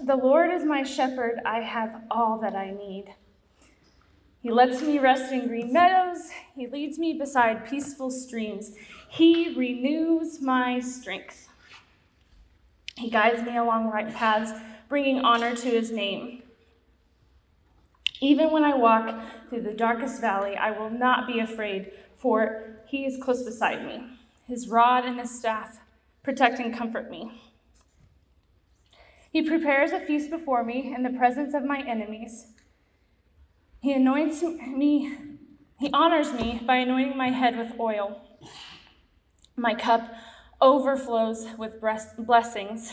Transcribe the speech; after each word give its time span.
The 0.00 0.16
Lord 0.16 0.52
is 0.52 0.64
my 0.64 0.84
shepherd, 0.84 1.40
I 1.44 1.60
have 1.60 2.02
all 2.08 2.38
that 2.38 2.54
I 2.54 2.70
need. 2.70 3.14
He 4.40 4.50
lets 4.50 4.80
me 4.80 5.00
rest 5.00 5.32
in 5.32 5.48
green 5.48 5.72
meadows, 5.72 6.30
He 6.54 6.68
leads 6.68 6.98
me 6.98 7.14
beside 7.14 7.68
peaceful 7.68 8.10
streams, 8.12 8.74
He 9.08 9.54
renews 9.56 10.40
my 10.40 10.78
strength. 10.78 11.48
He 12.96 13.10
guides 13.10 13.42
me 13.42 13.56
along 13.56 13.90
right 13.90 14.14
paths, 14.14 14.52
bringing 14.88 15.18
honor 15.18 15.56
to 15.56 15.68
His 15.68 15.90
name. 15.90 16.44
Even 18.20 18.52
when 18.52 18.62
I 18.62 18.76
walk 18.76 19.20
through 19.48 19.62
the 19.62 19.72
darkest 19.72 20.20
valley, 20.20 20.56
I 20.56 20.70
will 20.70 20.90
not 20.90 21.26
be 21.26 21.40
afraid, 21.40 21.90
for 22.16 22.76
He 22.86 23.04
is 23.04 23.20
close 23.20 23.42
beside 23.42 23.84
me. 23.84 24.04
His 24.46 24.68
rod 24.68 25.04
and 25.04 25.18
His 25.18 25.36
staff 25.36 25.80
protect 26.22 26.60
and 26.60 26.72
comfort 26.72 27.10
me. 27.10 27.47
He 29.30 29.42
prepares 29.42 29.92
a 29.92 30.00
feast 30.00 30.30
before 30.30 30.64
me 30.64 30.94
in 30.94 31.02
the 31.02 31.10
presence 31.10 31.54
of 31.54 31.64
my 31.64 31.80
enemies. 31.80 32.46
He 33.80 33.92
anoints 33.92 34.42
me, 34.42 35.14
he 35.78 35.90
honors 35.92 36.32
me 36.32 36.60
by 36.66 36.76
anointing 36.76 37.16
my 37.16 37.30
head 37.30 37.56
with 37.56 37.78
oil. 37.78 38.20
My 39.56 39.74
cup 39.74 40.12
overflows 40.60 41.46
with 41.56 41.80
blessings. 42.18 42.92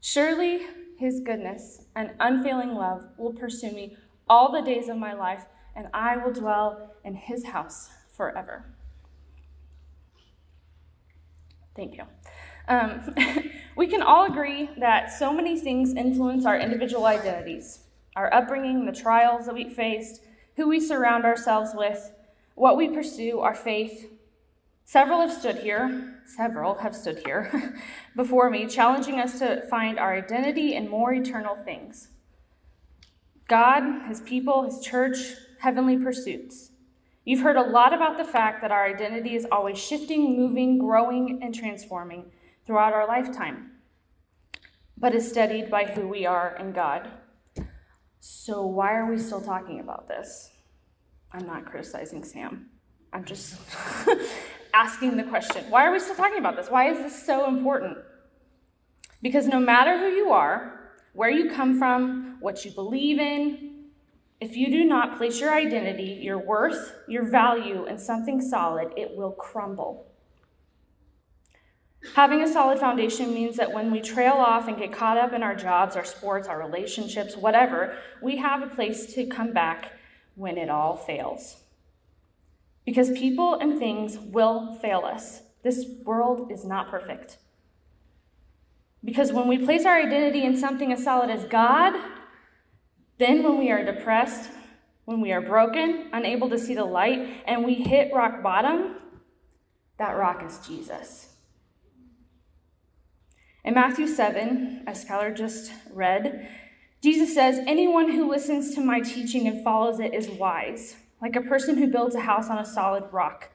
Surely 0.00 0.66
his 0.98 1.20
goodness 1.20 1.82
and 1.94 2.12
unfailing 2.20 2.74
love 2.74 3.06
will 3.16 3.32
pursue 3.32 3.70
me 3.72 3.96
all 4.28 4.50
the 4.50 4.62
days 4.62 4.88
of 4.88 4.96
my 4.96 5.12
life, 5.12 5.46
and 5.74 5.88
I 5.94 6.16
will 6.16 6.32
dwell 6.32 6.94
in 7.04 7.14
his 7.14 7.46
house 7.46 7.90
forever. 8.16 8.64
Thank 11.74 11.96
you. 11.96 12.04
Um, 12.68 13.14
we 13.76 13.86
can 13.86 14.02
all 14.02 14.24
agree 14.24 14.70
that 14.78 15.12
so 15.12 15.32
many 15.32 15.58
things 15.58 15.94
influence 15.94 16.46
our 16.46 16.58
individual 16.58 17.06
identities 17.06 17.80
our 18.16 18.32
upbringing, 18.32 18.86
the 18.86 18.92
trials 18.92 19.44
that 19.44 19.54
we 19.54 19.68
faced, 19.68 20.22
who 20.56 20.66
we 20.66 20.80
surround 20.80 21.26
ourselves 21.26 21.72
with, 21.74 22.12
what 22.54 22.74
we 22.74 22.88
pursue, 22.88 23.40
our 23.40 23.54
faith. 23.54 24.10
Several 24.86 25.20
have 25.20 25.30
stood 25.30 25.58
here, 25.58 26.22
several 26.24 26.76
have 26.76 26.96
stood 26.96 27.18
here 27.26 27.78
before 28.16 28.48
me, 28.48 28.66
challenging 28.66 29.20
us 29.20 29.38
to 29.38 29.60
find 29.68 29.98
our 29.98 30.14
identity 30.14 30.74
in 30.74 30.88
more 30.88 31.12
eternal 31.12 31.54
things 31.56 32.08
God, 33.46 34.08
His 34.08 34.22
people, 34.22 34.62
His 34.62 34.80
church, 34.80 35.18
heavenly 35.60 35.98
pursuits. 35.98 36.70
You've 37.26 37.42
heard 37.42 37.56
a 37.56 37.62
lot 37.62 37.92
about 37.92 38.16
the 38.16 38.24
fact 38.24 38.62
that 38.62 38.70
our 38.70 38.86
identity 38.86 39.34
is 39.34 39.46
always 39.52 39.78
shifting, 39.78 40.38
moving, 40.38 40.78
growing, 40.78 41.40
and 41.42 41.54
transforming 41.54 42.30
throughout 42.66 42.92
our 42.92 43.06
lifetime, 43.06 43.70
but 44.98 45.14
is 45.14 45.28
steadied 45.28 45.70
by 45.70 45.84
who 45.84 46.08
we 46.08 46.26
are 46.26 46.56
in 46.58 46.72
God. 46.72 47.08
So, 48.20 48.66
why 48.66 48.94
are 48.94 49.08
we 49.08 49.18
still 49.18 49.40
talking 49.40 49.80
about 49.80 50.08
this? 50.08 50.50
I'm 51.32 51.46
not 51.46 51.64
criticizing 51.64 52.24
Sam. 52.24 52.70
I'm 53.12 53.24
just 53.24 53.58
asking 54.74 55.16
the 55.16 55.22
question 55.22 55.64
why 55.70 55.86
are 55.86 55.92
we 55.92 56.00
still 56.00 56.16
talking 56.16 56.38
about 56.38 56.56
this? 56.56 56.70
Why 56.70 56.90
is 56.90 56.98
this 56.98 57.24
so 57.24 57.48
important? 57.48 57.98
Because 59.22 59.46
no 59.46 59.60
matter 59.60 59.98
who 59.98 60.08
you 60.08 60.30
are, 60.30 60.90
where 61.12 61.30
you 61.30 61.50
come 61.50 61.78
from, 61.78 62.36
what 62.40 62.64
you 62.64 62.70
believe 62.70 63.18
in, 63.18 63.84
if 64.40 64.56
you 64.56 64.70
do 64.70 64.84
not 64.84 65.16
place 65.16 65.40
your 65.40 65.54
identity, 65.54 66.18
your 66.22 66.38
worth, 66.38 66.94
your 67.08 67.24
value 67.24 67.86
in 67.86 67.98
something 67.98 68.40
solid, 68.40 68.92
it 68.96 69.16
will 69.16 69.32
crumble. 69.32 70.06
Having 72.14 72.42
a 72.42 72.52
solid 72.52 72.78
foundation 72.78 73.34
means 73.34 73.56
that 73.56 73.72
when 73.72 73.90
we 73.90 74.00
trail 74.00 74.34
off 74.34 74.68
and 74.68 74.78
get 74.78 74.92
caught 74.92 75.18
up 75.18 75.32
in 75.32 75.42
our 75.42 75.54
jobs, 75.54 75.96
our 75.96 76.04
sports, 76.04 76.48
our 76.48 76.58
relationships, 76.58 77.36
whatever, 77.36 77.96
we 78.22 78.36
have 78.36 78.62
a 78.62 78.66
place 78.66 79.12
to 79.14 79.26
come 79.26 79.52
back 79.52 79.92
when 80.34 80.56
it 80.56 80.70
all 80.70 80.96
fails. 80.96 81.62
Because 82.84 83.10
people 83.10 83.54
and 83.54 83.78
things 83.78 84.18
will 84.18 84.74
fail 84.76 85.02
us. 85.04 85.42
This 85.62 85.84
world 86.04 86.52
is 86.52 86.64
not 86.64 86.90
perfect. 86.90 87.38
Because 89.04 89.32
when 89.32 89.48
we 89.48 89.58
place 89.58 89.84
our 89.84 89.96
identity 89.96 90.44
in 90.44 90.56
something 90.56 90.92
as 90.92 91.02
solid 91.02 91.30
as 91.30 91.44
God, 91.44 91.94
then 93.18 93.42
when 93.42 93.58
we 93.58 93.70
are 93.70 93.84
depressed, 93.84 94.50
when 95.04 95.20
we 95.20 95.32
are 95.32 95.40
broken, 95.40 96.08
unable 96.12 96.50
to 96.50 96.58
see 96.58 96.74
the 96.74 96.84
light, 96.84 97.42
and 97.46 97.64
we 97.64 97.74
hit 97.74 98.12
rock 98.12 98.42
bottom, 98.42 98.96
that 99.98 100.16
rock 100.16 100.44
is 100.44 100.58
Jesus. 100.66 101.35
In 103.66 103.74
Matthew 103.74 104.06
7, 104.06 104.84
as 104.86 105.04
Skylar 105.04 105.36
just 105.36 105.72
read, 105.92 106.48
Jesus 107.02 107.34
says, 107.34 107.58
Anyone 107.66 108.12
who 108.12 108.30
listens 108.30 108.72
to 108.76 108.80
my 108.80 109.00
teaching 109.00 109.48
and 109.48 109.64
follows 109.64 109.98
it 109.98 110.14
is 110.14 110.28
wise, 110.28 110.94
like 111.20 111.34
a 111.34 111.40
person 111.40 111.76
who 111.76 111.88
builds 111.88 112.14
a 112.14 112.20
house 112.20 112.48
on 112.48 112.58
a 112.58 112.64
solid 112.64 113.02
rock. 113.10 113.50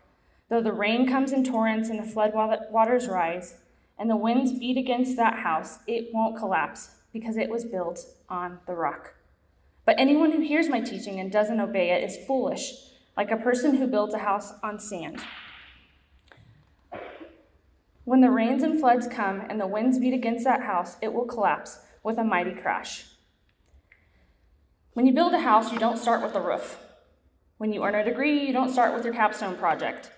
Though 0.50 0.62
the 0.62 0.74
rain 0.74 1.08
comes 1.08 1.32
in 1.32 1.46
torrents 1.46 1.88
and 1.88 1.98
the 1.98 2.04
flood 2.04 2.34
waters 2.34 3.08
rise, 3.08 3.56
and 3.98 4.10
the 4.10 4.18
winds 4.18 4.52
beat 4.60 4.76
against 4.76 5.16
that 5.16 5.40
house, 5.40 5.80
it 5.88 6.10
won't 6.14 6.38
collapse 6.38 6.90
because 7.14 7.38
it 7.38 7.50
was 7.50 7.64
built 7.64 8.06
on 8.28 8.60
the 8.68 8.74
rock. 8.74 9.14
But 9.86 9.96
anyone 9.98 10.34
who 10.34 10.42
hears 10.42 10.68
my 10.68 10.82
teaching 10.82 11.22
and 11.22 11.32
doesn't 11.32 11.62
obey 11.62 11.90
it 11.92 12.04
is 12.04 12.28
foolish, 12.28 12.74
like 13.16 13.32
a 13.32 13.38
person 13.38 13.78
who 13.78 13.88
builds 13.88 14.14
a 14.14 14.20
house 14.20 14.52
on 14.62 14.78
sand. 14.78 15.22
When 18.04 18.22
the 18.22 18.32
rains 18.32 18.64
and 18.64 18.80
floods 18.80 19.08
come 19.08 19.42
and 19.48 19.60
the 19.60 19.68
winds 19.68 20.00
beat 20.00 20.14
against 20.14 20.44
that 20.46 20.64
house, 20.64 20.98
it 21.02 21.14
will 21.14 21.26
collapse 21.26 21.80
with 22.04 22.18
a 22.18 22.24
mighty 22.24 22.54
crash. 22.54 23.06
When 24.94 25.06
you 25.06 25.14
build 25.14 25.34
a 25.34 25.40
house, 25.40 25.72
you 25.72 25.80
don't 25.80 25.98
start 25.98 26.24
with 26.24 26.34
the 26.34 26.42
roof. 26.42 26.80
When 27.58 27.72
you 27.72 27.84
earn 27.84 27.96
a 27.96 28.04
degree, 28.04 28.46
you 28.46 28.54
don't 28.54 28.72
start 28.72 28.96
with 28.96 29.06
your 29.06 29.14
capstone 29.14 29.56
project. 29.56 30.10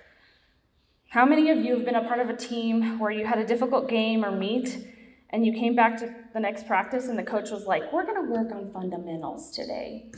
How 1.10 1.26
many 1.26 1.50
of 1.50 1.60
you 1.60 1.76
have 1.76 1.86
been 1.86 1.96
a 1.96 2.08
part 2.08 2.20
of 2.20 2.30
a 2.30 2.36
team 2.36 2.98
where 3.00 3.12
you 3.12 3.26
had 3.26 3.38
a 3.38 3.46
difficult 3.46 3.90
game 3.90 4.24
or 4.24 4.32
meet 4.32 4.88
and 5.30 5.46
you 5.46 5.52
came 5.52 5.76
back 5.76 5.98
to 5.98 6.16
the 6.34 6.40
next 6.40 6.66
practice 6.66 7.08
and 7.08 7.20
the 7.20 7.24
coach 7.24 7.52
was 7.52 7.66
like, 7.66 7.92
We're 7.92 8.06
going 8.06 8.26
to 8.26 8.32
work 8.32 8.52
on 8.52 8.72
fundamentals 8.72 9.52
today? 9.52 10.10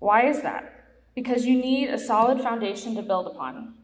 Why 0.00 0.26
is 0.26 0.42
that? 0.42 0.72
Because 1.14 1.46
you 1.46 1.56
need 1.56 1.88
a 1.88 1.98
solid 1.98 2.40
foundation 2.40 2.96
to 2.96 3.02
build 3.02 3.28
upon. 3.28 3.74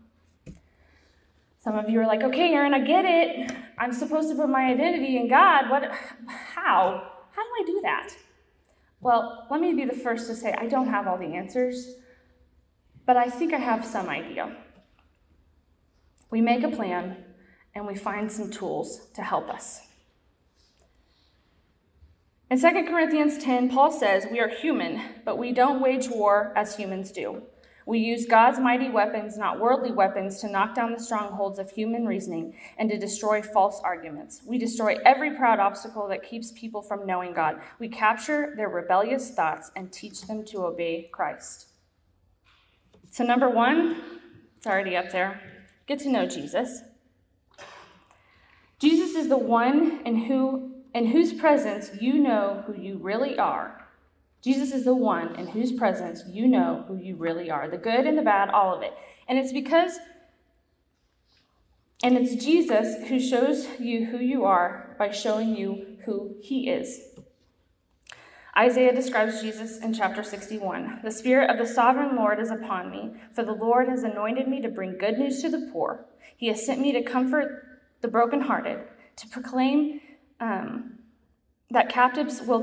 Some 1.68 1.78
of 1.78 1.90
you 1.90 2.00
are 2.00 2.06
like, 2.06 2.22
okay, 2.22 2.54
Aaron, 2.54 2.72
I 2.72 2.80
get 2.80 3.04
it. 3.04 3.52
I'm 3.76 3.92
supposed 3.92 4.30
to 4.30 4.34
put 4.34 4.48
my 4.48 4.70
identity 4.70 5.18
in 5.18 5.28
God. 5.28 5.68
What 5.68 5.82
how? 6.54 7.10
How 7.30 7.42
do 7.42 7.50
I 7.60 7.62
do 7.66 7.80
that? 7.82 8.08
Well, 9.02 9.46
let 9.50 9.60
me 9.60 9.74
be 9.74 9.84
the 9.84 9.92
first 9.92 10.28
to 10.28 10.34
say 10.34 10.54
I 10.56 10.66
don't 10.66 10.88
have 10.88 11.06
all 11.06 11.18
the 11.18 11.34
answers, 11.34 11.96
but 13.04 13.18
I 13.18 13.28
think 13.28 13.52
I 13.52 13.58
have 13.58 13.84
some 13.84 14.08
idea. 14.08 14.56
We 16.30 16.40
make 16.40 16.64
a 16.64 16.70
plan 16.70 17.18
and 17.74 17.86
we 17.86 17.94
find 17.94 18.32
some 18.32 18.50
tools 18.50 19.06
to 19.12 19.20
help 19.20 19.50
us. 19.50 19.82
In 22.50 22.58
2 22.58 22.86
Corinthians 22.88 23.36
10, 23.36 23.68
Paul 23.68 23.92
says, 23.92 24.26
We 24.32 24.40
are 24.40 24.48
human, 24.48 25.02
but 25.22 25.36
we 25.36 25.52
don't 25.52 25.82
wage 25.82 26.08
war 26.08 26.50
as 26.56 26.76
humans 26.76 27.12
do. 27.12 27.42
We 27.88 28.00
use 28.00 28.26
God's 28.26 28.60
mighty 28.60 28.90
weapons, 28.90 29.38
not 29.38 29.58
worldly 29.58 29.92
weapons, 29.92 30.42
to 30.42 30.50
knock 30.50 30.74
down 30.74 30.92
the 30.92 31.00
strongholds 31.00 31.58
of 31.58 31.70
human 31.70 32.04
reasoning 32.04 32.54
and 32.76 32.90
to 32.90 32.98
destroy 32.98 33.40
false 33.40 33.80
arguments. 33.82 34.42
We 34.46 34.58
destroy 34.58 34.98
every 35.06 35.34
proud 35.34 35.58
obstacle 35.58 36.06
that 36.08 36.22
keeps 36.22 36.52
people 36.52 36.82
from 36.82 37.06
knowing 37.06 37.32
God. 37.32 37.62
We 37.78 37.88
capture 37.88 38.52
their 38.58 38.68
rebellious 38.68 39.30
thoughts 39.30 39.70
and 39.74 39.90
teach 39.90 40.20
them 40.20 40.44
to 40.48 40.66
obey 40.66 41.08
Christ. 41.12 41.68
So, 43.10 43.24
number 43.24 43.48
one, 43.48 44.02
it's 44.58 44.66
already 44.66 44.94
up 44.94 45.10
there 45.10 45.40
get 45.86 45.98
to 46.00 46.10
know 46.10 46.26
Jesus. 46.26 46.82
Jesus 48.78 49.16
is 49.16 49.30
the 49.30 49.38
one 49.38 50.02
in, 50.04 50.26
who, 50.26 50.74
in 50.94 51.06
whose 51.06 51.32
presence 51.32 51.90
you 51.98 52.18
know 52.18 52.64
who 52.66 52.74
you 52.74 52.98
really 52.98 53.38
are 53.38 53.87
Jesus 54.42 54.72
is 54.72 54.84
the 54.84 54.94
one 54.94 55.34
in 55.36 55.48
whose 55.48 55.72
presence 55.72 56.22
you 56.28 56.46
know 56.46 56.84
who 56.86 56.96
you 56.96 57.16
really 57.16 57.50
are 57.50 57.68
the 57.68 57.76
good 57.76 58.06
and 58.06 58.16
the 58.16 58.22
bad, 58.22 58.50
all 58.50 58.74
of 58.74 58.82
it. 58.82 58.92
And 59.28 59.38
it's 59.38 59.52
because, 59.52 59.98
and 62.02 62.16
it's 62.16 62.42
Jesus 62.42 63.08
who 63.08 63.18
shows 63.18 63.66
you 63.80 64.06
who 64.06 64.18
you 64.18 64.44
are 64.44 64.94
by 64.98 65.10
showing 65.10 65.56
you 65.56 65.98
who 66.04 66.36
he 66.40 66.70
is. 66.70 67.00
Isaiah 68.56 68.94
describes 68.94 69.40
Jesus 69.40 69.78
in 69.78 69.94
chapter 69.94 70.22
61. 70.22 71.00
The 71.04 71.12
Spirit 71.12 71.50
of 71.50 71.58
the 71.58 71.66
sovereign 71.72 72.16
Lord 72.16 72.40
is 72.40 72.50
upon 72.50 72.90
me, 72.90 73.12
for 73.32 73.44
the 73.44 73.52
Lord 73.52 73.88
has 73.88 74.02
anointed 74.02 74.48
me 74.48 74.60
to 74.62 74.68
bring 74.68 74.98
good 74.98 75.16
news 75.16 75.40
to 75.42 75.48
the 75.48 75.68
poor. 75.72 76.06
He 76.36 76.48
has 76.48 76.64
sent 76.64 76.80
me 76.80 76.90
to 76.92 77.02
comfort 77.02 77.64
the 78.00 78.08
brokenhearted, 78.08 78.80
to 79.16 79.28
proclaim 79.28 80.00
um, 80.40 80.97
that 81.70 81.88
captives 81.88 82.40
will 82.42 82.60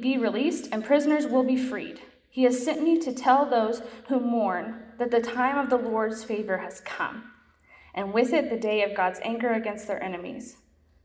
be 0.00 0.16
released 0.18 0.68
and 0.72 0.84
prisoners 0.84 1.26
will 1.26 1.44
be 1.44 1.56
freed. 1.56 2.00
He 2.30 2.44
has 2.44 2.62
sent 2.62 2.82
me 2.82 2.98
to 3.00 3.12
tell 3.12 3.44
those 3.44 3.82
who 4.08 4.20
mourn 4.20 4.82
that 4.98 5.10
the 5.10 5.20
time 5.20 5.58
of 5.58 5.70
the 5.70 5.76
Lord's 5.76 6.24
favor 6.24 6.58
has 6.58 6.80
come, 6.80 7.32
and 7.94 8.12
with 8.12 8.32
it 8.32 8.48
the 8.48 8.58
day 8.58 8.82
of 8.82 8.96
God's 8.96 9.20
anger 9.22 9.52
against 9.52 9.86
their 9.86 10.02
enemies, 10.02 10.56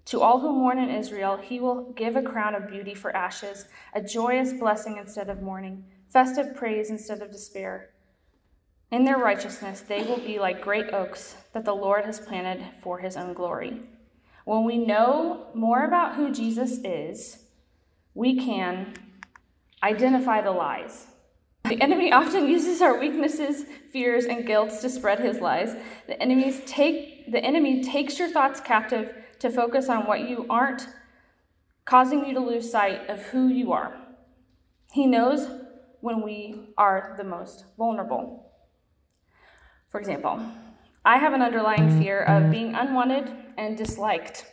To 0.06 0.22
all 0.22 0.40
who 0.40 0.52
mourn 0.52 0.80
in 0.80 0.90
Israel, 0.90 1.38
he 1.38 1.60
will 1.60 1.94
give 1.94 2.16
a 2.16 2.22
crown 2.22 2.56
of 2.56 2.68
beauty 2.68 2.94
for 2.94 3.16
ashes, 3.16 3.66
a 3.94 4.02
joyous 4.02 4.52
blessing 4.54 4.98
instead 4.98 5.30
of 5.30 5.42
mourning, 5.42 5.86
festive 6.10 6.56
praise 6.56 6.90
instead 6.90 7.22
of 7.22 7.32
despair. 7.32 7.90
In 8.92 9.06
their 9.06 9.18
righteousness, 9.18 9.82
they 9.82 10.04
will 10.04 10.20
be 10.20 10.40
like 10.40 10.62
great 10.62 10.94
oaks 10.94 11.36
that 11.54 11.66
the 11.66 11.74
Lord 11.74 12.06
has 12.06 12.20
planted 12.20 12.64
for 12.82 13.00
his 13.00 13.16
own 13.16 13.34
glory. 13.34 13.82
When 14.46 14.66
we 14.66 14.78
know 14.78 15.48
more 15.54 15.86
about 15.86 16.16
who 16.16 16.32
Jesus 16.32 16.80
is, 16.84 17.44
we 18.14 18.36
can 18.36 18.94
identify 19.82 20.42
the 20.42 20.52
lies. 20.52 21.08
The 21.66 21.82
enemy 21.82 22.12
often 22.12 22.48
uses 22.48 22.82
our 22.82 23.00
weaknesses, 23.00 23.66
fears, 23.92 24.26
and 24.26 24.46
guilt 24.46 24.72
to 24.82 24.90
spread 24.90 25.20
his 25.20 25.40
lies. 25.40 25.76
The, 26.08 26.22
enemies 26.22 26.62
take, 26.66 27.32
the 27.32 27.44
enemy 27.44 27.82
takes 27.82 28.20
your 28.20 28.30
thoughts 28.30 28.60
captive 28.60 29.16
to 29.40 29.50
focus 29.50 29.88
on 29.88 30.06
what 30.06 30.28
you 30.28 30.46
aren't, 30.50 30.88
causing 31.86 32.26
you 32.26 32.34
to 32.34 32.40
lose 32.42 32.70
sight 32.70 33.10
of 33.10 33.22
who 33.28 33.48
you 33.48 33.72
are. 33.72 33.98
He 34.92 35.08
knows 35.08 35.48
when 36.02 36.22
we 36.22 36.74
are 36.78 37.16
the 37.18 37.24
most 37.24 37.64
vulnerable. 37.78 38.52
For 39.90 40.00
example, 40.00 40.46
I 41.06 41.18
have 41.18 41.34
an 41.34 41.42
underlying 41.42 42.02
fear 42.02 42.22
of 42.22 42.50
being 42.52 42.76
unwanted 42.76 43.32
and 43.58 43.78
disliked. 43.78 44.46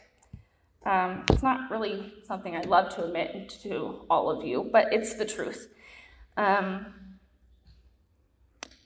Um, 0.84 1.24
it's 1.30 1.42
not 1.42 1.70
really 1.70 2.12
something 2.26 2.56
I'd 2.56 2.66
love 2.66 2.94
to 2.96 3.04
admit 3.04 3.50
to 3.62 4.04
all 4.10 4.30
of 4.30 4.44
you, 4.44 4.68
but 4.72 4.92
it's 4.92 5.14
the 5.14 5.24
truth. 5.24 5.68
Um, 6.36 6.86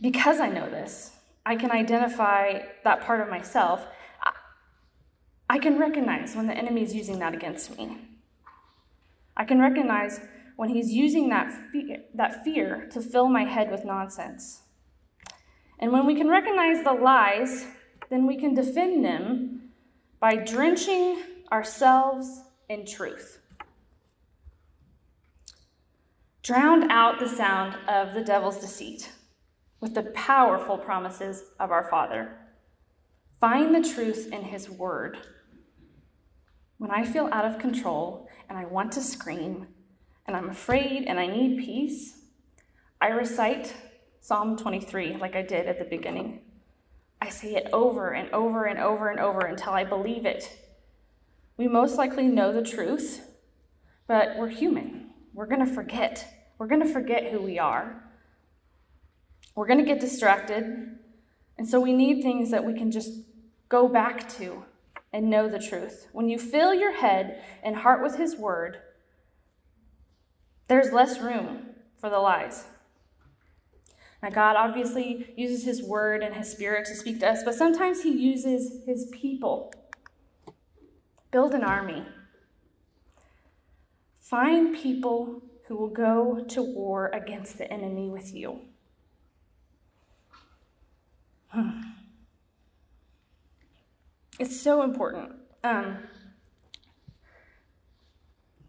because 0.00 0.40
I 0.40 0.48
know 0.48 0.68
this, 0.68 1.12
I 1.46 1.56
can 1.56 1.70
identify 1.70 2.60
that 2.82 3.00
part 3.02 3.20
of 3.20 3.28
myself 3.28 3.86
I 5.54 5.58
can 5.60 5.78
recognize 5.78 6.34
when 6.34 6.48
the 6.48 6.52
enemy 6.52 6.82
is 6.82 6.94
using 6.94 7.20
that 7.20 7.32
against 7.32 7.78
me. 7.78 7.96
I 9.36 9.44
can 9.44 9.60
recognize 9.60 10.20
when 10.56 10.70
he's 10.70 10.90
using 10.90 11.28
that 11.28 11.52
fear, 11.70 12.02
that 12.12 12.42
fear 12.42 12.88
to 12.92 13.00
fill 13.00 13.28
my 13.28 13.44
head 13.44 13.70
with 13.70 13.84
nonsense. 13.84 14.62
And 15.84 15.92
when 15.92 16.06
we 16.06 16.14
can 16.14 16.30
recognize 16.30 16.82
the 16.82 16.94
lies, 16.94 17.66
then 18.08 18.26
we 18.26 18.38
can 18.38 18.54
defend 18.54 19.04
them 19.04 19.68
by 20.18 20.34
drenching 20.34 21.22
ourselves 21.52 22.40
in 22.70 22.86
truth. 22.86 23.42
Drown 26.42 26.90
out 26.90 27.18
the 27.18 27.28
sound 27.28 27.76
of 27.86 28.14
the 28.14 28.24
devil's 28.24 28.56
deceit 28.56 29.12
with 29.80 29.92
the 29.92 30.04
powerful 30.14 30.78
promises 30.78 31.42
of 31.60 31.70
our 31.70 31.84
Father. 31.90 32.34
Find 33.38 33.74
the 33.74 33.86
truth 33.86 34.32
in 34.32 34.40
his 34.40 34.70
word 34.70 35.18
when 36.78 36.90
I 36.90 37.04
feel 37.04 37.28
out 37.30 37.44
of 37.44 37.58
control 37.58 38.26
and 38.48 38.56
I 38.56 38.64
want 38.64 38.90
to 38.92 39.02
scream 39.02 39.66
and 40.26 40.34
I'm 40.34 40.48
afraid 40.48 41.04
and 41.04 41.20
I 41.20 41.26
need 41.26 41.62
peace, 41.62 42.22
I 43.02 43.08
recite 43.08 43.74
Psalm 44.24 44.56
23 44.56 45.18
like 45.18 45.36
I 45.36 45.42
did 45.42 45.66
at 45.66 45.78
the 45.78 45.84
beginning. 45.84 46.40
I 47.20 47.28
say 47.28 47.56
it 47.56 47.68
over 47.74 48.12
and 48.12 48.32
over 48.32 48.64
and 48.64 48.78
over 48.78 49.10
and 49.10 49.20
over 49.20 49.40
until 49.40 49.74
I 49.74 49.84
believe 49.84 50.24
it. 50.24 50.50
We 51.58 51.68
most 51.68 51.98
likely 51.98 52.26
know 52.26 52.50
the 52.50 52.62
truth, 52.62 53.20
but 54.06 54.38
we're 54.38 54.48
human. 54.48 55.10
We're 55.34 55.44
going 55.44 55.66
to 55.66 55.70
forget. 55.70 56.54
We're 56.56 56.68
going 56.68 56.80
to 56.80 56.90
forget 56.90 57.32
who 57.32 57.38
we 57.42 57.58
are. 57.58 58.02
We're 59.54 59.66
going 59.66 59.80
to 59.80 59.84
get 59.84 60.00
distracted. 60.00 60.64
And 61.58 61.68
so 61.68 61.78
we 61.78 61.92
need 61.92 62.22
things 62.22 62.50
that 62.50 62.64
we 62.64 62.72
can 62.72 62.90
just 62.90 63.12
go 63.68 63.88
back 63.88 64.26
to 64.38 64.64
and 65.12 65.28
know 65.28 65.50
the 65.50 65.58
truth. 65.58 66.08
When 66.12 66.30
you 66.30 66.38
fill 66.38 66.72
your 66.72 66.92
head 66.92 67.42
and 67.62 67.76
heart 67.76 68.02
with 68.02 68.16
His 68.16 68.36
word, 68.36 68.78
there's 70.68 70.94
less 70.94 71.20
room 71.20 71.74
for 72.00 72.08
the 72.08 72.20
lies. 72.20 72.64
God 74.30 74.56
obviously 74.56 75.32
uses 75.36 75.64
His 75.64 75.82
word 75.82 76.22
and 76.22 76.34
His 76.34 76.50
spirit 76.50 76.86
to 76.86 76.94
speak 76.94 77.20
to 77.20 77.28
us, 77.28 77.42
but 77.44 77.54
sometimes 77.54 78.02
He 78.02 78.10
uses 78.10 78.84
His 78.86 79.10
people. 79.12 79.72
Build 81.30 81.52
an 81.52 81.64
army. 81.64 82.04
Find 84.20 84.74
people 84.74 85.42
who 85.66 85.76
will 85.76 85.88
go 85.88 86.44
to 86.48 86.62
war 86.62 87.10
against 87.12 87.58
the 87.58 87.70
enemy 87.72 88.08
with 88.08 88.34
you. 88.34 88.60
Hmm. 91.48 91.80
It's 94.38 94.60
so 94.60 94.82
important. 94.82 95.32
Um, 95.62 95.98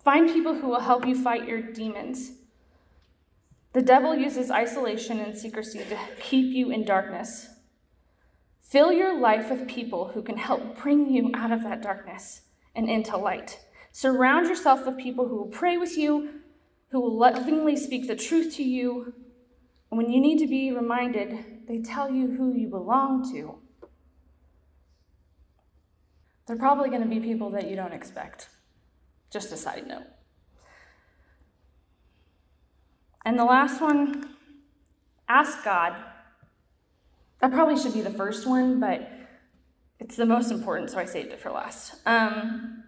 find 0.04 0.30
people 0.30 0.54
who 0.54 0.68
will 0.68 0.80
help 0.80 1.06
you 1.06 1.22
fight 1.22 1.48
your 1.48 1.62
demons. 1.62 2.32
The 3.76 3.82
devil 3.82 4.16
uses 4.16 4.52
isolation 4.52 5.20
and 5.20 5.38
secrecy 5.38 5.80
to 5.80 5.98
keep 6.22 6.56
you 6.56 6.72
in 6.72 6.86
darkness. 6.86 7.50
Fill 8.62 8.94
your 8.94 9.20
life 9.20 9.50
with 9.52 9.68
people 9.68 10.12
who 10.14 10.24
can 10.24 10.38
help 10.38 10.82
bring 10.82 11.10
you 11.10 11.30
out 11.34 11.52
of 11.52 11.62
that 11.64 11.82
darkness 11.82 12.44
and 12.74 12.90
into 12.90 13.18
light. 13.18 13.60
Surround 13.92 14.48
yourself 14.48 14.86
with 14.86 14.98
people 14.98 15.28
who 15.28 15.36
will 15.36 15.50
pray 15.50 15.76
with 15.76 15.98
you, 15.98 16.40
who 16.92 17.02
will 17.02 17.18
lovingly 17.18 17.76
speak 17.76 18.08
the 18.08 18.16
truth 18.16 18.56
to 18.56 18.64
you. 18.64 19.14
And 19.92 19.98
when 19.98 20.10
you 20.10 20.22
need 20.22 20.40
to 20.40 20.48
be 20.48 20.72
reminded, 20.72 21.68
they 21.68 21.80
tell 21.80 22.10
you 22.10 22.32
who 22.32 22.54
you 22.54 22.70
belong 22.70 23.30
to. 23.34 23.60
They're 26.48 26.56
probably 26.56 26.88
going 26.88 27.04
to 27.04 27.10
be 27.10 27.20
people 27.20 27.50
that 27.50 27.70
you 27.70 27.76
don't 27.76 27.92
expect. 27.92 28.48
Just 29.30 29.52
a 29.52 29.58
side 29.58 29.86
note. 29.86 30.15
And 33.26 33.40
the 33.40 33.44
last 33.44 33.82
one, 33.82 34.36
ask 35.28 35.64
God. 35.64 35.96
That 37.42 37.52
probably 37.52 37.78
should 37.78 37.94
be 37.94 38.02
the 38.02 38.12
first 38.12 38.48
one, 38.48 38.80
but 38.80 39.10
it's 40.00 40.16
the 40.16 40.26
most 40.26 40.52
important, 40.52 40.92
so 40.92 41.00
I 41.00 41.06
saved 41.06 41.32
it 41.32 41.42
for 41.42 41.52
last. 41.52 41.96
Um, 42.06 42.84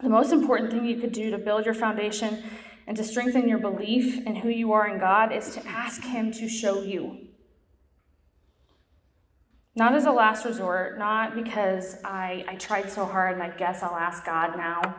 the 0.00 0.10
most 0.10 0.32
important 0.32 0.70
thing 0.70 0.84
you 0.84 1.00
could 1.00 1.12
do 1.12 1.30
to 1.30 1.38
build 1.38 1.64
your 1.64 1.74
foundation 1.74 2.42
and 2.86 2.96
to 2.96 3.04
strengthen 3.04 3.48
your 3.48 3.58
belief 3.58 4.26
in 4.26 4.36
who 4.36 4.48
you 4.48 4.72
are 4.72 4.86
in 4.88 4.98
God 4.98 5.32
is 5.32 5.54
to 5.54 5.66
ask 5.66 6.02
Him 6.02 6.30
to 6.32 6.48
show 6.48 6.82
you. 6.82 7.28
Not 9.74 9.94
as 9.94 10.04
a 10.04 10.12
last 10.12 10.44
resort, 10.44 10.98
not 10.98 11.34
because 11.34 11.96
I, 12.04 12.44
I 12.46 12.56
tried 12.56 12.90
so 12.90 13.06
hard 13.06 13.34
and 13.34 13.42
I 13.42 13.56
guess 13.56 13.82
I'll 13.82 13.96
ask 13.96 14.26
God 14.26 14.56
now. 14.56 14.96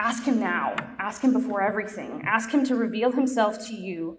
Ask 0.00 0.24
Him 0.24 0.40
now. 0.40 0.74
Ask 0.98 1.20
Him 1.20 1.34
before 1.34 1.60
everything. 1.60 2.22
Ask 2.24 2.52
Him 2.52 2.64
to 2.64 2.74
reveal 2.74 3.12
Himself 3.12 3.58
to 3.68 3.74
you, 3.74 4.16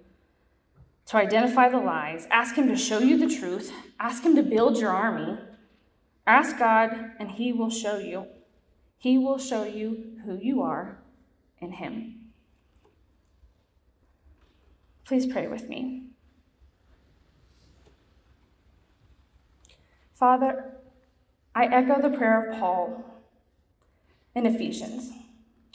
to 1.07 1.17
identify 1.17 1.69
the 1.69 1.79
lies. 1.79 2.27
Ask 2.29 2.53
Him 2.53 2.67
to 2.67 2.75
show 2.75 2.99
you 2.99 3.17
the 3.17 3.35
truth. 3.35 3.73
Ask 3.99 4.23
Him 4.23 4.35
to 4.35 4.43
build 4.43 4.77
your 4.77 4.91
army. 4.91 5.39
Ask 6.27 6.59
God, 6.59 7.13
and 7.17 7.31
He 7.31 7.51
will 7.51 7.71
show 7.71 7.97
you. 7.97 8.27
He 8.99 9.17
will 9.17 9.39
show 9.39 9.63
you 9.63 10.19
who 10.23 10.37
you 10.39 10.61
are 10.61 10.99
in 11.57 11.71
Him. 11.71 12.29
Please 15.03 15.25
pray 15.25 15.47
with 15.47 15.67
me. 15.67 16.11
Father, 20.13 20.75
I 21.55 21.65
echo 21.65 21.99
the 21.99 22.15
prayer 22.15 22.51
of 22.51 22.59
Paul 22.59 23.03
in 24.35 24.45
Ephesians. 24.45 25.11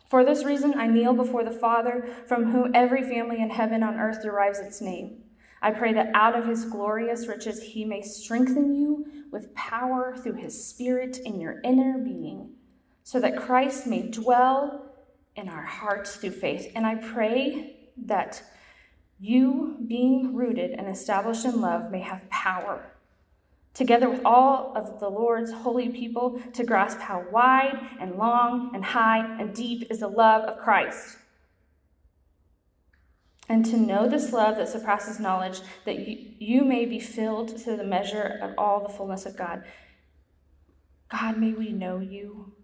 For 0.09 0.25
this 0.25 0.45
reason, 0.45 0.75
I 0.79 0.87
kneel 0.87 1.15
before 1.15 1.45
the 1.45 1.51
Father, 1.51 2.09
from 2.27 2.51
whom 2.51 2.75
every 2.75 3.03
family 3.03 3.41
in 3.41 3.51
heaven 3.51 3.83
on 3.83 3.99
earth 3.99 4.23
derives 4.23 4.61
its 4.61 4.81
name. 4.81 5.23
I 5.61 5.73
pray 5.73 5.93
that 5.95 6.15
out 6.15 6.39
of 6.39 6.47
his 6.47 6.65
glorious 6.65 7.27
riches 7.27 7.63
he 7.63 7.85
may 7.85 8.03
strengthen 8.03 8.75
you 8.75 9.07
with 9.33 9.55
power 9.55 10.17
through 10.17 10.35
his 10.35 10.67
Spirit 10.67 11.19
in 11.19 11.41
your 11.41 11.61
inner 11.65 11.99
being, 11.99 12.55
so 13.03 13.19
that 13.21 13.37
Christ 13.37 13.87
may 13.87 14.09
dwell 14.09 14.95
in 15.35 15.49
our 15.49 15.65
hearts 15.65 16.17
through 16.17 16.31
faith. 16.31 16.71
And 16.75 16.87
I 16.87 16.95
pray 16.97 17.91
that 18.05 18.43
you, 19.19 19.79
being 19.87 20.35
rooted 20.35 20.73
and 20.73 20.89
established 20.89 21.45
in 21.45 21.61
love, 21.61 21.91
may 21.91 22.01
have 22.01 22.29
power 22.31 22.96
together 23.77 24.09
with 24.09 24.23
all 24.25 24.73
of 24.75 24.99
the 25.01 25.09
Lord's 25.09 25.53
holy 25.53 25.91
people, 25.91 26.41
to 26.55 26.65
grasp 26.65 26.99
how 26.99 27.27
wide 27.31 27.79
and 28.01 28.17
long 28.17 28.75
and 28.75 28.83
high 28.83 29.39
and 29.39 29.55
deep 29.55 29.87
is 29.91 30.01
the 30.01 30.09
love 30.09 30.45
of 30.45 30.59
Christ. 30.59 31.19
And 33.51 33.67
to 33.67 33.77
know 33.77 34.09
this 34.09 34.33
love 34.33 34.57
that 34.57 34.71
surpasses 34.71 35.21
knowledge, 35.21 35.61
that 35.85 36.09
you, 36.09 36.33
you 36.39 36.65
may 36.65 36.87
be 36.87 36.99
filled 36.99 37.57
to 37.59 37.77
the 37.77 37.85
measure 37.85 38.39
of 38.43 38.55
all 38.57 38.83
the 38.83 38.93
fullness 38.93 39.27
of 39.27 39.37
God. 39.37 39.63
God, 41.11 41.37
may 41.39 41.53
we 41.53 41.71
know 41.71 42.01
you. 42.01 42.55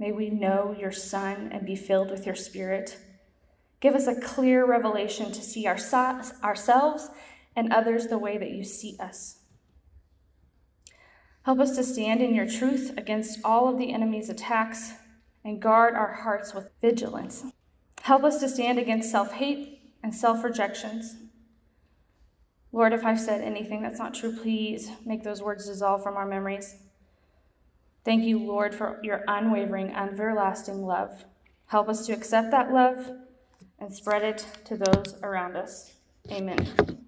May 0.00 0.10
we 0.10 0.30
know 0.30 0.76
your 0.78 0.92
Son 0.92 1.48
and 1.52 1.64
be 1.64 1.76
filled 1.76 2.10
with 2.10 2.26
your 2.26 2.34
Spirit. 2.34 2.98
Give 3.80 3.94
us 3.94 4.08
a 4.08 4.20
clear 4.20 4.66
revelation 4.66 5.30
to 5.30 5.40
see 5.40 5.66
our, 5.66 5.78
ourselves 6.42 7.08
and 7.54 7.72
others 7.72 8.08
the 8.08 8.18
way 8.18 8.36
that 8.36 8.50
you 8.50 8.64
see 8.64 8.96
us. 8.98 9.37
Help 11.48 11.60
us 11.60 11.74
to 11.76 11.82
stand 11.82 12.20
in 12.20 12.34
your 12.34 12.46
truth 12.46 12.92
against 12.98 13.40
all 13.42 13.70
of 13.70 13.78
the 13.78 13.90
enemy's 13.90 14.28
attacks 14.28 14.92
and 15.46 15.62
guard 15.62 15.94
our 15.94 16.12
hearts 16.12 16.52
with 16.52 16.68
vigilance. 16.82 17.42
Help 18.02 18.22
us 18.22 18.38
to 18.40 18.50
stand 18.50 18.78
against 18.78 19.10
self 19.10 19.32
hate 19.32 19.80
and 20.02 20.14
self 20.14 20.44
rejections. 20.44 21.16
Lord, 22.70 22.92
if 22.92 23.02
I've 23.02 23.18
said 23.18 23.40
anything 23.40 23.80
that's 23.80 23.98
not 23.98 24.12
true, 24.12 24.36
please 24.36 24.90
make 25.06 25.22
those 25.22 25.40
words 25.40 25.66
dissolve 25.66 26.02
from 26.02 26.18
our 26.18 26.26
memories. 26.26 26.76
Thank 28.04 28.24
you, 28.24 28.38
Lord, 28.38 28.74
for 28.74 29.00
your 29.02 29.24
unwavering, 29.26 29.94
everlasting 29.94 30.84
love. 30.84 31.24
Help 31.64 31.88
us 31.88 32.04
to 32.08 32.12
accept 32.12 32.50
that 32.50 32.74
love 32.74 33.10
and 33.78 33.90
spread 33.90 34.22
it 34.22 34.46
to 34.66 34.76
those 34.76 35.14
around 35.22 35.56
us. 35.56 35.94
Amen. 36.30 37.06